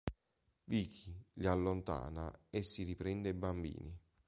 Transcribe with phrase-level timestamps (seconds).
[0.65, 3.95] Vicky li allontana, e si riprende i bambini.